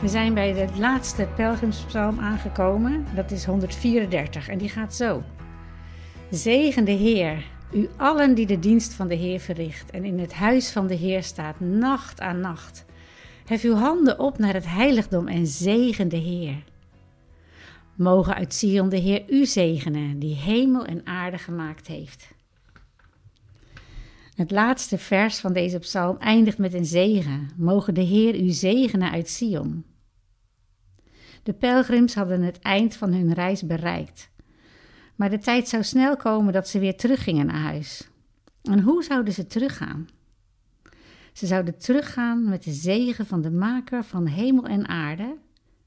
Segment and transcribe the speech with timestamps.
[0.00, 3.06] We zijn bij de laatste pelgrimspsalm aangekomen.
[3.14, 5.22] Dat is 134 en die gaat zo.
[6.30, 10.32] Zegen de Heer, u allen die de dienst van de Heer verricht en in het
[10.32, 12.84] huis van de Heer staat nacht aan nacht.
[13.46, 16.64] Hef uw handen op naar het heiligdom en zegen de Heer.
[17.94, 22.28] Mogen uit Sion de Heer u zegenen, die hemel en aarde gemaakt heeft.
[24.34, 27.50] Het laatste vers van deze psalm eindigt met een zegen.
[27.56, 29.84] Mogen de Heer u zegenen uit Sion.
[31.42, 34.30] De pelgrims hadden het eind van hun reis bereikt.
[35.16, 38.08] Maar de tijd zou snel komen dat ze weer teruggingen naar huis.
[38.62, 40.08] En hoe zouden ze teruggaan?
[41.32, 45.36] Ze zouden teruggaan met de zegen van de maker van hemel en aarde,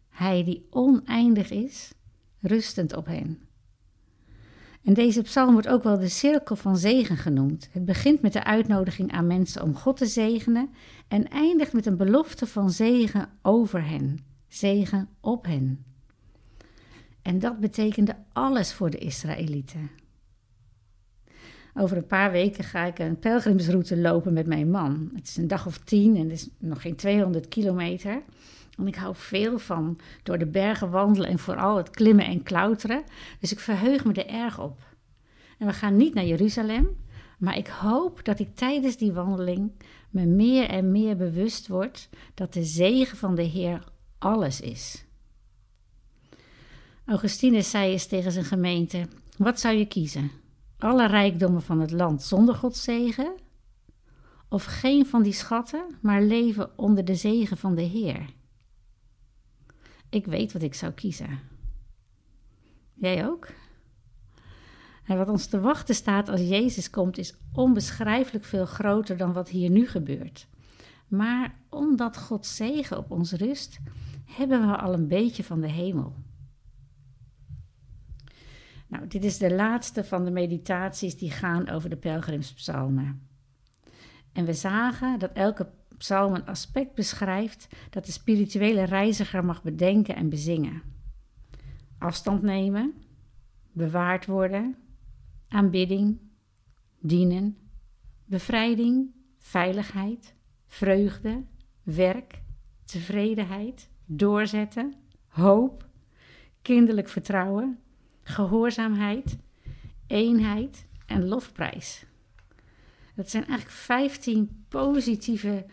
[0.10, 1.94] hij die oneindig is,
[2.40, 3.42] rustend op hen.
[4.84, 7.70] En deze psalm wordt ook wel de cirkel van zegen genoemd.
[7.72, 10.70] Het begint met de uitnodiging aan mensen om God te zegenen
[11.08, 14.20] en eindigt met een belofte van zegen over hen,
[14.54, 15.86] zegen op hen.
[17.22, 19.90] En dat betekende alles voor de Israëlieten.
[21.74, 25.12] Over een paar weken ga ik een pelgrimsroute lopen met mijn man.
[25.16, 28.22] Het is een dag of tien en het is nog geen 200 kilometer.
[28.78, 33.04] En ik hou veel van door de bergen wandelen en vooral het klimmen en klauteren.
[33.40, 34.80] Dus ik verheug me er erg op.
[35.58, 36.90] En we gaan niet naar Jeruzalem,
[37.38, 39.72] maar ik hoop dat ik tijdens die wandeling
[40.10, 43.92] me meer en meer bewust word dat de zegen van de Heer
[44.24, 45.06] alles is.
[47.06, 49.08] Augustinus zei eens tegen zijn gemeente:
[49.38, 50.32] Wat zou je kiezen?
[50.78, 53.34] Alle rijkdommen van het land zonder Gods zegen?
[54.50, 58.26] Of geen van die schatten, maar leven onder de zegen van de Heer?
[60.10, 61.40] Ik weet wat ik zou kiezen.
[62.94, 63.48] Jij ook?
[65.06, 69.50] En wat ons te wachten staat als Jezus komt, is onbeschrijfelijk veel groter dan wat
[69.50, 70.48] hier nu gebeurt.
[71.08, 73.80] Maar omdat Gods zegen op ons rust,
[74.36, 76.16] hebben we al een beetje van de hemel.
[78.88, 83.28] Nou, dit is de laatste van de meditaties die gaan over de pelgrimspsalmen.
[84.32, 90.16] En we zagen dat elke psalm een aspect beschrijft dat de spirituele reiziger mag bedenken
[90.16, 90.82] en bezingen.
[91.98, 92.94] Afstand nemen,
[93.72, 94.76] bewaard worden,
[95.48, 96.20] aanbidding,
[97.00, 97.58] dienen,
[98.26, 100.36] bevrijding, veiligheid,
[100.66, 101.44] vreugde,
[101.84, 102.42] werk,
[102.86, 104.94] tevredenheid, doorzetten,
[105.28, 105.88] hoop,
[106.62, 107.80] kinderlijk vertrouwen,
[108.24, 109.38] gehoorzaamheid,
[110.08, 112.06] eenheid en lofprijs.
[113.16, 115.66] Dat zijn eigenlijk 15 positieve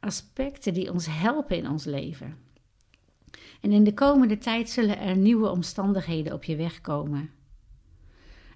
[0.00, 2.36] aspecten die ons helpen in ons leven.
[3.60, 7.30] En in de komende tijd zullen er nieuwe omstandigheden op je weg komen.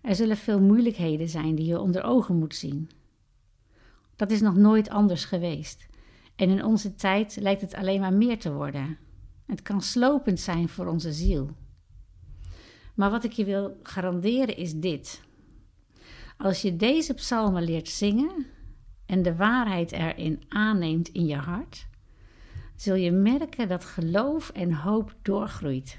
[0.02, 2.90] Er zullen veel moeilijkheden zijn die je onder ogen moet zien.
[4.16, 5.86] Dat is nog nooit anders geweest.
[6.36, 8.98] En in onze tijd lijkt het alleen maar meer te worden.
[9.52, 11.50] Het kan slopend zijn voor onze ziel.
[12.94, 15.22] Maar wat ik je wil garanderen is dit.
[16.38, 18.46] Als je deze psalmen leert zingen
[19.06, 21.86] en de waarheid erin aanneemt in je hart,
[22.76, 25.98] zul je merken dat geloof en hoop doorgroeit.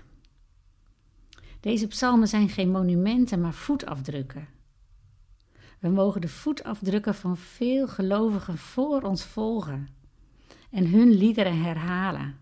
[1.59, 4.47] Deze psalmen zijn geen monumenten, maar voetafdrukken.
[5.79, 9.87] We mogen de voetafdrukken van veel gelovigen voor ons volgen
[10.71, 12.41] en hun liederen herhalen.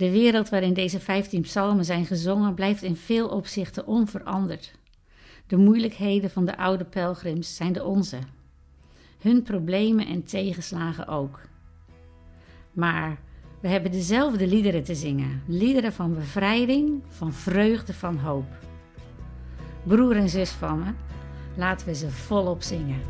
[0.00, 4.72] De wereld waarin deze 15 psalmen zijn gezongen blijft in veel opzichten onveranderd.
[5.46, 8.18] De moeilijkheden van de oude pelgrims zijn de onze.
[9.18, 11.40] Hun problemen en tegenslagen ook.
[12.72, 13.18] Maar
[13.60, 18.48] we hebben dezelfde liederen te zingen: liederen van bevrijding, van vreugde, van hoop.
[19.82, 20.92] Broer en zus van me,
[21.56, 23.00] laten we ze volop zingen.